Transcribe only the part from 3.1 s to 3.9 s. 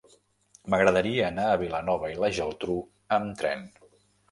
amb tren.